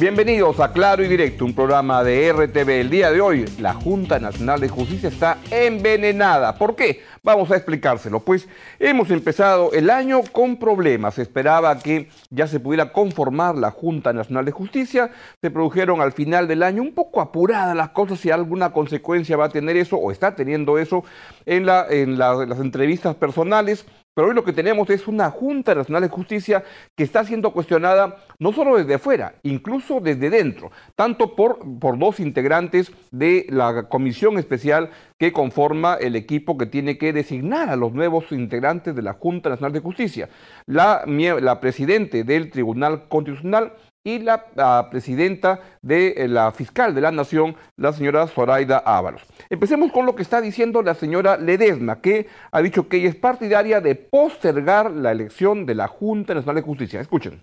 [0.00, 2.70] Bienvenidos a Claro y Directo, un programa de RTV.
[2.70, 6.54] El día de hoy, la Junta Nacional de Justicia está envenenada.
[6.54, 7.02] ¿Por qué?
[7.22, 8.20] Vamos a explicárselo.
[8.20, 11.16] Pues hemos empezado el año con problemas.
[11.16, 15.10] Se esperaba que ya se pudiera conformar la Junta Nacional de Justicia.
[15.42, 19.44] Se produjeron al final del año un poco apuradas las cosas, si alguna consecuencia va
[19.44, 21.04] a tener eso o está teniendo eso
[21.44, 23.84] en, la, en las entrevistas personales.
[24.20, 26.62] Pero hoy lo que tenemos es una Junta Nacional de Justicia
[26.94, 32.20] que está siendo cuestionada no solo desde afuera, incluso desde dentro, tanto por, por dos
[32.20, 37.94] integrantes de la comisión especial que conforma el equipo que tiene que designar a los
[37.94, 40.28] nuevos integrantes de la Junta Nacional de Justicia.
[40.66, 43.72] La, la presidente del Tribunal Constitucional
[44.04, 49.22] y la, presidenta de eh, la fiscal de la Nación, la señora Zoraida Ábalos.
[49.50, 53.16] Empecemos con lo que está diciendo la señora Ledesma, que ha dicho que ella es
[53.16, 57.00] partidaria de postergar la elección de la Junta Nacional de Justicia.
[57.00, 57.42] Escuchen.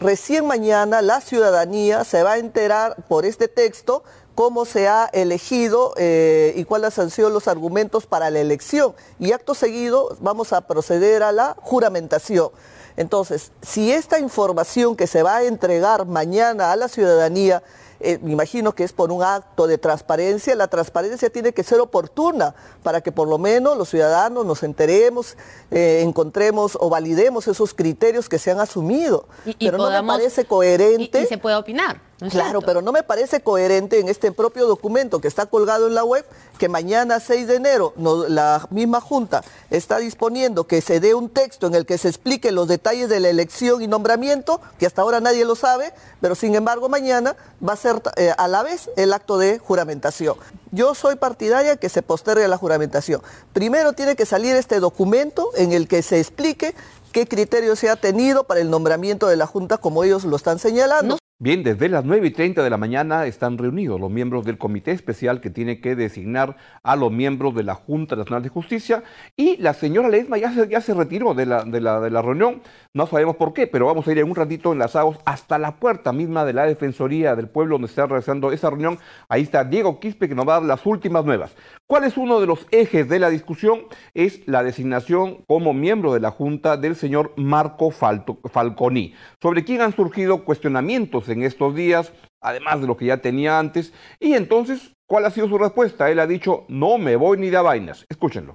[0.00, 4.02] Recién mañana la ciudadanía se va a enterar por este texto
[4.34, 8.94] cómo se ha elegido eh, y cuáles han sido los argumentos para la elección.
[9.20, 12.50] Y acto seguido vamos a proceder a la juramentación.
[12.96, 17.62] Entonces, si esta información que se va a entregar mañana a la ciudadanía
[18.00, 21.80] eh, me imagino que es por un acto de transparencia, la transparencia tiene que ser
[21.80, 25.36] oportuna para que por lo menos los ciudadanos nos enteremos,
[25.70, 29.26] eh, encontremos o validemos esos criterios que se han asumido.
[29.58, 31.22] pero no me parece coherente.
[31.22, 32.00] Y, se puede opinar.
[32.30, 36.04] Claro, pero no me parece coherente en este propio documento que está colgado en la
[36.04, 36.24] web
[36.58, 37.92] que mañana 6 de enero
[38.28, 42.52] la misma Junta está disponiendo que se dé un texto en el que se explique
[42.52, 46.54] los detalles de la elección y nombramiento, que hasta ahora nadie lo sabe, pero sin
[46.54, 50.36] embargo mañana va a ser eh, a la vez el acto de juramentación.
[50.70, 53.22] Yo soy partidaria que se postergue la juramentación.
[53.52, 56.74] Primero tiene que salir este documento en el que se explique
[57.12, 60.58] qué criterio se ha tenido para el nombramiento de la Junta como ellos lo están
[60.58, 61.18] señalando.
[61.40, 64.92] Bien, desde las 9 y 30 de la mañana están reunidos los miembros del comité
[64.92, 69.02] especial que tiene que designar a los miembros de la Junta Nacional de Justicia
[69.36, 72.22] y la señora Ledesma ya se, ya se retiró de la, de, la, de la
[72.22, 72.62] reunión,
[72.94, 76.12] no sabemos por qué, pero vamos a ir en un ratito enlazados hasta la puerta
[76.12, 79.00] misma de la Defensoría del Pueblo donde está realizando esa reunión.
[79.28, 81.56] Ahí está Diego Quispe que nos va a dar las últimas nuevas.
[81.86, 83.82] ¿Cuál es uno de los ejes de la discusión?
[84.14, 89.12] Es la designación como miembro de la Junta del señor Marco Falconi,
[89.42, 93.92] sobre quién han surgido cuestionamientos en estos días, además de lo que ya tenía antes.
[94.18, 96.10] Y entonces, ¿cuál ha sido su respuesta?
[96.10, 98.06] Él ha dicho, no me voy ni de vainas.
[98.08, 98.54] Escúchenlo.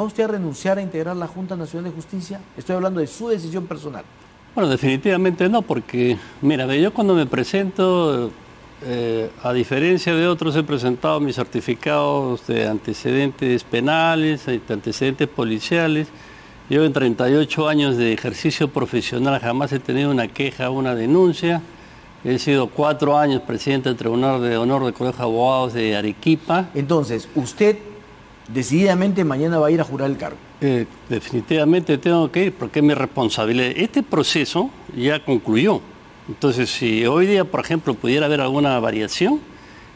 [0.00, 2.40] ¿Va usted a renunciar a integrar la Junta Nacional de Justicia?
[2.56, 4.04] Estoy hablando de su decisión personal.
[4.54, 8.30] Bueno, definitivamente no, porque, mira, yo cuando me presento,
[8.84, 16.08] eh, a diferencia de otros, he presentado mis certificados de antecedentes penales, de antecedentes policiales,
[16.72, 21.60] Llevo en 38 años de ejercicio profesional, jamás he tenido una queja, una denuncia.
[22.24, 26.70] He sido cuatro años presidente del Tribunal de Honor de Colegio de Abogados de Arequipa.
[26.74, 27.76] Entonces, usted
[28.48, 30.38] decididamente mañana va a ir a jurar el cargo.
[30.62, 33.72] Eh, definitivamente tengo que ir porque es mi responsabilidad.
[33.76, 35.82] Este proceso ya concluyó.
[36.28, 39.40] Entonces, si hoy día, por ejemplo, pudiera haber alguna variación,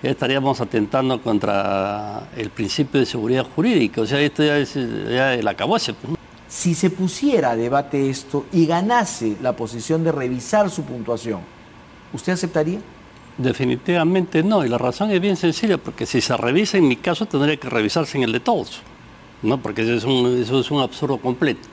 [0.02, 4.00] ya estaríamos atentando contra el principio de seguridad jurídica.
[4.00, 5.94] O sea, esto ya es ya el acabose.
[5.94, 11.40] Pues, si se pusiera a debate esto y ganase la posición de revisar su puntuación,
[12.12, 12.80] ¿usted aceptaría?
[13.38, 17.26] Definitivamente no, y la razón es bien sencilla, porque si se revisa en mi caso
[17.26, 18.80] tendría que revisarse en el de todos,
[19.42, 19.58] ¿no?
[19.58, 21.68] porque eso es un, eso es un absurdo completo.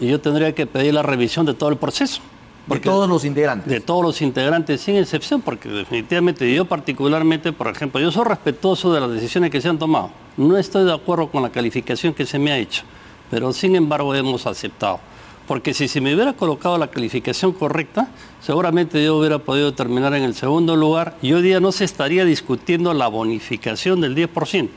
[0.00, 2.20] Y yo tendría que pedir la revisión de todo el proceso.
[2.66, 3.68] De todos los integrantes.
[3.68, 8.92] De todos los integrantes, sin excepción, porque definitivamente yo particularmente, por ejemplo, yo soy respetuoso
[8.92, 10.10] de las decisiones que se han tomado.
[10.36, 12.84] No estoy de acuerdo con la calificación que se me ha hecho
[13.30, 15.00] pero sin embargo hemos aceptado.
[15.46, 18.08] Porque si se me hubiera colocado la calificación correcta,
[18.40, 22.24] seguramente yo hubiera podido terminar en el segundo lugar y hoy día no se estaría
[22.24, 24.68] discutiendo la bonificación del 10%.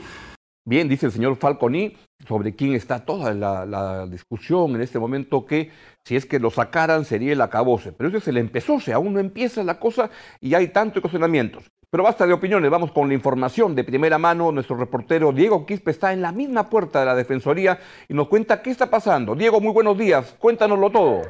[0.66, 5.72] Bien, dice el señor Falconi, sobre quién está toda la, discusión en este momento, que
[6.06, 7.92] si es que lo sacaran sería el acabose.
[7.92, 11.02] Pero eso se le empezó, o sea, aún no empieza la cosa y hay tantos
[11.02, 11.66] cuestionamientos.
[11.90, 14.54] Pero basta de opiniones, vamos con la información de primera mano.
[14.54, 17.78] Nuestro reportero Diego Quispe está en la misma puerta de la Defensoría
[18.08, 19.36] y nos cuenta qué está pasando.
[19.36, 21.22] Diego, muy buenos días, cuéntanoslo todo.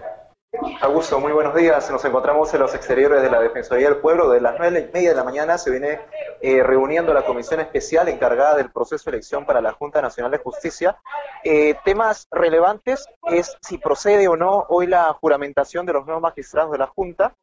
[0.81, 1.89] Augusto, muy buenos días.
[1.89, 4.29] Nos encontramos en los exteriores de la Defensoría del Pueblo.
[4.29, 5.99] De las nueve y media de la mañana se viene
[6.45, 10.39] eh, reuniendo la comisión especial encargada del proceso de elección para la Junta Nacional de
[10.39, 10.99] Justicia.
[11.41, 16.73] Eh, temas relevantes es si procede o no hoy la juramentación de los nuevos magistrados
[16.73, 17.33] de la Junta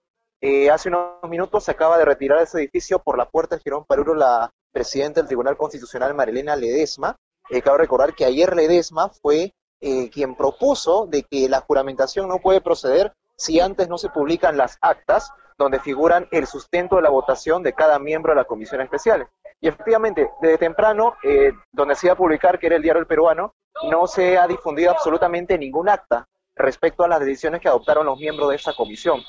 [0.43, 3.87] eh, hace unos minutos se acaba de retirar ese edificio por la puerta de Girón
[3.87, 7.17] Paruro la presidenta del Tribunal Constitucional, Marilena Ledesma.
[7.65, 13.15] Cabe recordar que ayer Ledesma fue quien propuso de que la juramentación no puede proceder
[13.35, 15.33] si antes no se publican las actas
[15.65, 19.29] donde figuran el sustento de la votación de cada miembro de la comisión especial.
[19.61, 23.07] Y efectivamente, desde temprano, eh, donde se iba a publicar, que era el diario El
[23.07, 23.53] Peruano,
[23.91, 26.27] no se ha difundido absolutamente ningún acta
[26.57, 29.21] respecto a las decisiones que adoptaron los miembros de esa comisión.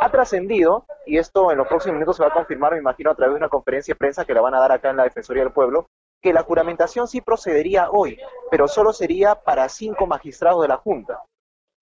[0.00, 3.14] Ha trascendido, y esto en los próximos minutos se va a confirmar, me imagino, a
[3.14, 5.42] través de una conferencia de prensa que la van a dar acá en la Defensoría
[5.42, 5.86] del Pueblo,
[6.22, 8.18] que la juramentación sí procedería hoy,
[8.50, 11.20] pero solo sería para cinco magistrados de la Junta.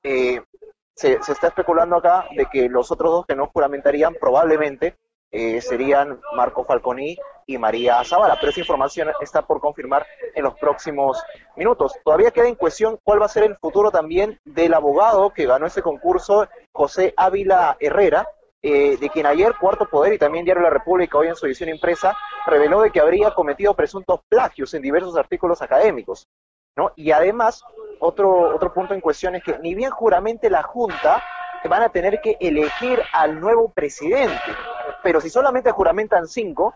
[0.03, 0.43] Eh,
[0.95, 4.97] se, está especulando acá de que los otros dos que no juramentarían probablemente
[5.31, 7.17] eh, serían Marco Falconi
[7.47, 11.23] y María Zavala, pero esa información está por confirmar en los próximos
[11.57, 11.95] minutos.
[12.05, 15.67] Todavía queda en cuestión cuál va a ser el futuro también del abogado que ganó
[15.67, 18.29] ese concurso, José Ávila Herrera,
[18.65, 21.71] eh, de quien ayer Cuarto Poder y también Diario La República, hoy en su edición
[21.71, 22.17] impresa,
[22.47, 26.29] reveló de que habría cometido presuntos plagios en diversos artículos académicos.
[26.77, 26.93] ¿no?
[26.95, 27.63] Y además,
[28.03, 31.23] otro, otro punto en cuestión es que ni bien juramente la Junta
[31.69, 34.35] van a tener que elegir al nuevo presidente,
[35.03, 36.75] pero si solamente juramentan cinco,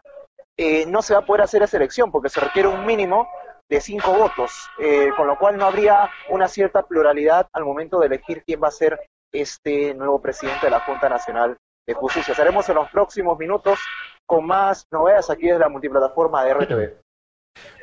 [0.56, 3.28] eh, no se va a poder hacer esa elección porque se requiere un mínimo
[3.68, 8.06] de cinco votos, eh, con lo cual no habría una cierta pluralidad al momento de
[8.06, 9.00] elegir quién va a ser
[9.32, 11.56] este nuevo presidente de la Junta Nacional
[11.86, 12.30] de justicia.
[12.30, 13.80] Estaremos en los próximos minutos
[14.24, 17.05] con más novedades aquí desde la multiplataforma de RTV.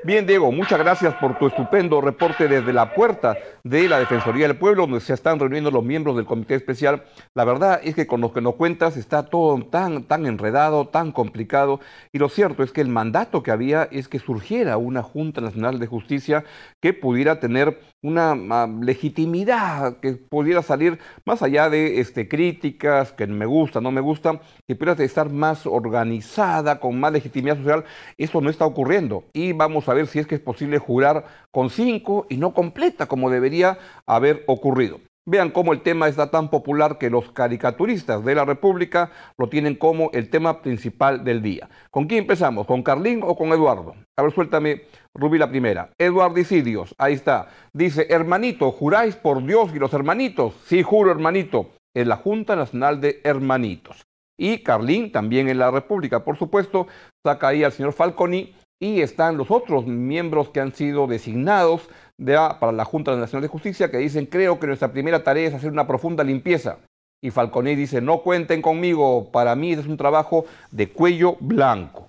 [0.06, 4.58] Bien, Diego, muchas gracias por tu estupendo reporte desde la puerta de la Defensoría del
[4.58, 7.04] Pueblo, donde se están reuniendo los miembros del Comité Especial.
[7.34, 11.14] La verdad es que con lo que nos cuentas está todo tan, tan enredado, tan
[11.14, 11.80] complicado,
[12.12, 15.80] y lo cierto es que el mandato que había es que surgiera una Junta Nacional
[15.80, 16.44] de Justicia
[16.81, 23.46] que pudiera tener una legitimidad, que pudiera salir más allá de este, críticas, que me
[23.46, 27.86] gusta, no me gusta, que pudiera estar más organizada, con más legitimidad social.
[28.18, 29.24] Eso no está ocurriendo.
[29.31, 33.07] Y vamos a ver si es que es posible jurar con cinco y no completa
[33.07, 35.00] como debería haber ocurrido.
[35.25, 39.75] Vean cómo el tema está tan popular que los caricaturistas de la República lo tienen
[39.75, 41.69] como el tema principal del día.
[41.92, 42.68] ¿Con quién empezamos?
[42.68, 43.95] ¿Con Carlín o con Eduardo?
[44.18, 44.81] A ver, suéltame,
[45.13, 45.92] Rubí, la primera.
[45.98, 47.48] Eduardo Isidios, ahí está.
[47.71, 50.56] Dice, hermanito, ¿juráis por Dios y los hermanitos?
[50.66, 51.69] Sí, juro, hermanito.
[51.95, 54.04] Es la Junta Nacional de Hermanitos.
[54.38, 56.88] Y Carlín, también en la República, por supuesto,
[57.25, 61.88] saca ahí al señor Falconi y están los otros miembros que han sido designados
[62.18, 65.71] para la Junta Nacional de Justicia que dicen, creo que nuestra primera tarea es hacer
[65.71, 66.80] una profunda limpieza.
[67.21, 72.07] Y Falconet dice, no cuenten conmigo, para mí es un trabajo de cuello blanco.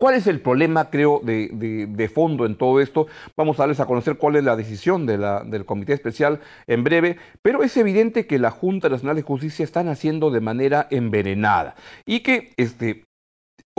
[0.00, 3.06] ¿Cuál es el problema, creo, de, fondo en todo esto?
[3.36, 7.62] Vamos a darles a conocer cuál es la decisión del Comité Especial en breve, pero
[7.62, 12.52] es evidente que la Junta Nacional de Justicia están haciendo de manera envenenada y que
[12.56, 13.07] este,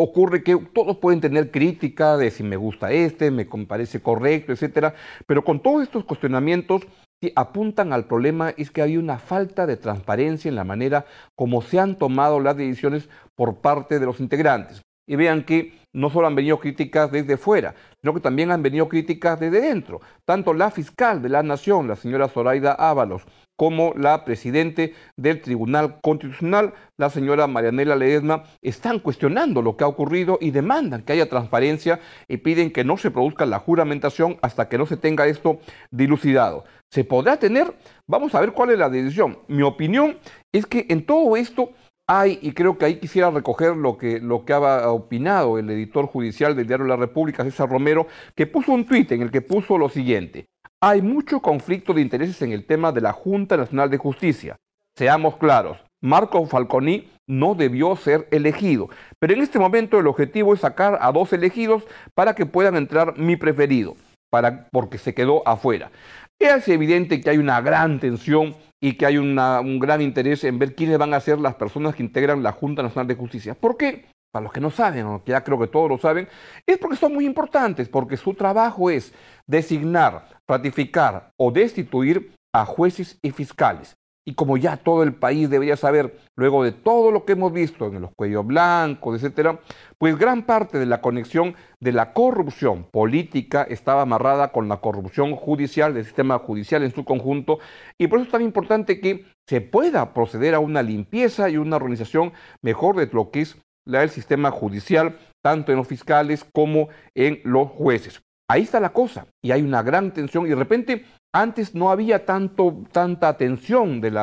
[0.01, 4.95] ocurre que todos pueden tener crítica de si me gusta este, me parece correcto, etcétera,
[5.27, 6.87] pero con todos estos cuestionamientos
[7.21, 11.05] que apuntan al problema es que hay una falta de transparencia en la manera
[11.35, 14.81] como se han tomado las decisiones por parte de los integrantes.
[15.09, 18.87] Y vean que no solo han venido críticas desde fuera, sino que también han venido
[18.87, 20.01] críticas desde dentro.
[20.23, 23.23] Tanto la fiscal de la Nación, la señora Zoraida Ábalos,
[23.55, 29.87] como la presidente del Tribunal Constitucional, la señora Marianela Ledesma, están cuestionando lo que ha
[29.87, 34.69] ocurrido y demandan que haya transparencia y piden que no se produzca la juramentación hasta
[34.69, 35.59] que no se tenga esto
[35.89, 36.65] dilucidado.
[36.89, 37.73] ¿Se podrá tener?
[38.05, 39.39] Vamos a ver cuál es la decisión.
[39.47, 40.19] Mi opinión
[40.51, 41.71] es que en todo esto
[42.11, 46.07] hay, y creo que ahí quisiera recoger lo que, lo que ha opinado el editor
[46.07, 49.77] judicial del diario La República, César Romero, que puso un tuit en el que puso
[49.77, 50.47] lo siguiente.
[50.81, 54.55] Hay mucho conflicto de intereses en el tema de la Junta Nacional de Justicia.
[54.97, 58.89] Seamos claros, Marco Falconi no debió ser elegido,
[59.19, 61.83] pero en este momento el objetivo es sacar a dos elegidos
[62.15, 63.95] para que puedan entrar mi preferido,
[64.31, 65.91] para, porque se quedó afuera.
[66.39, 70.75] Es evidente que hay una gran tensión y que hay un gran interés en ver
[70.75, 73.55] quiénes van a ser las personas que integran la Junta Nacional de Justicia.
[73.55, 74.05] ¿Por qué?
[74.31, 76.27] para los que no saben, o que ya creo que todos lo saben,
[76.65, 79.13] es porque son muy importantes, porque su trabajo es
[79.47, 83.95] designar, ratificar o destituir a jueces y fiscales.
[84.29, 87.87] Y como ya todo el país debería saber, luego de todo lo que hemos visto
[87.87, 89.59] en los cuellos blancos, etcétera,
[89.97, 95.35] pues gran parte de la conexión de la corrupción política estaba amarrada con la corrupción
[95.35, 97.57] judicial, del sistema judicial en su conjunto,
[97.97, 101.77] y por eso es tan importante que se pueda proceder a una limpieza y una
[101.77, 102.31] organización
[102.61, 103.57] mejor de lo que es
[103.87, 108.21] el sistema judicial, tanto en los fiscales como en los jueces.
[108.47, 112.25] Ahí está la cosa, y hay una gran tensión, y de repente antes no había
[112.25, 114.15] tanto, tanta atención del,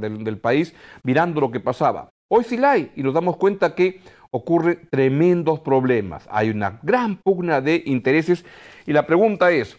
[0.00, 2.10] del país mirando lo que pasaba.
[2.30, 4.00] Hoy sí la hay, y nos damos cuenta que
[4.30, 6.26] ocurren tremendos problemas.
[6.30, 8.44] Hay una gran pugna de intereses
[8.86, 9.78] y la pregunta es,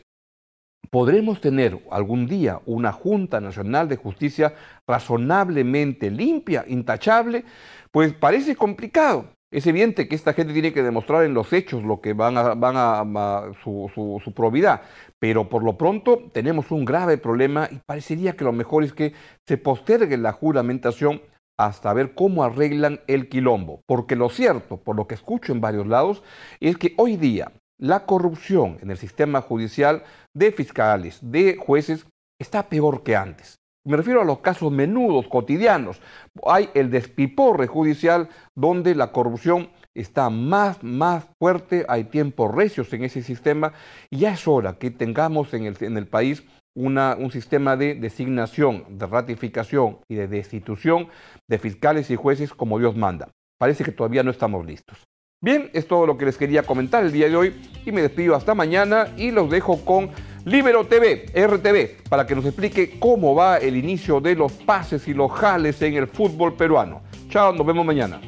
[0.89, 4.55] ¿podremos tener algún día una Junta Nacional de Justicia
[4.87, 7.43] razonablemente limpia, intachable?
[7.91, 9.27] Pues parece complicado.
[9.51, 12.53] Es evidente que esta gente tiene que demostrar en los hechos lo que van a,
[12.53, 14.83] van a, su, su, su, probidad,
[15.17, 19.13] pero por lo pronto tenemos un grave problema y parecería que lo mejor es que
[19.47, 21.21] se postergue la juramentación
[21.59, 23.81] hasta ver cómo arreglan el quilombo.
[23.85, 26.23] Porque lo cierto, por lo que escucho en varios lados,
[26.61, 30.03] es que hoy día la corrupción en el sistema judicial
[30.33, 32.05] de fiscales, de jueces,
[32.39, 33.58] está peor que antes.
[33.85, 36.01] Me refiero a los casos menudos, cotidianos.
[36.45, 43.03] Hay el despiporre judicial donde la corrupción está más, más fuerte, hay tiempos recios en
[43.03, 43.73] ese sistema
[44.09, 46.43] y ya es hora que tengamos en el, país
[46.75, 51.07] un sistema de designación, de ratificación y de destitución
[51.47, 53.29] de fiscales y jueces como Dios manda.
[53.59, 55.03] Parece que todavía no estamos listos.
[55.41, 57.55] Bien, es todo lo que les quería comentar el día de hoy
[57.85, 60.09] y me despido hasta mañana y los dejo con
[60.45, 65.13] Libero TV, RTV, para que nos explique cómo va el inicio de los pases y
[65.13, 67.01] los jales en el fútbol peruano.
[67.29, 68.19] Chao, nos vemos mañana.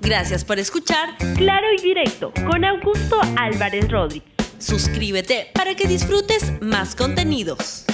[0.00, 4.28] Gracias por escuchar Claro y Directo con Augusto Álvarez Rodríguez.
[4.58, 7.84] Suscríbete para que disfrutes más contenidos.